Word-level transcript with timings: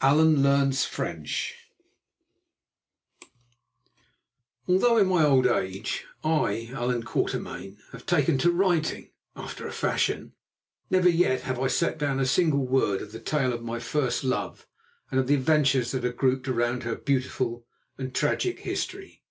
ALLAN 0.00 0.40
LEARNS 0.40 0.84
FRENCH 0.84 1.66
Although 4.68 4.98
in 4.98 5.08
my 5.08 5.24
old 5.24 5.48
age 5.48 6.04
I, 6.22 6.70
Allan 6.72 7.02
Quatermain, 7.02 7.76
have 7.90 8.06
taken 8.06 8.38
to 8.38 8.52
writing—after 8.52 9.66
a 9.66 9.72
fashion—never 9.72 11.08
yet 11.08 11.40
have 11.40 11.58
I 11.58 11.66
set 11.66 11.98
down 11.98 12.20
a 12.20 12.24
single 12.26 12.64
word 12.68 13.02
of 13.02 13.10
the 13.10 13.18
tale 13.18 13.52
of 13.52 13.64
my 13.64 13.80
first 13.80 14.22
love 14.22 14.68
and 15.10 15.18
of 15.18 15.26
the 15.26 15.34
adventures 15.34 15.90
that 15.90 16.04
are 16.04 16.12
grouped 16.12 16.46
around 16.46 16.84
her 16.84 16.94
beautiful 16.94 17.66
and 17.98 18.14
tragic 18.14 18.60
history. 18.60 19.24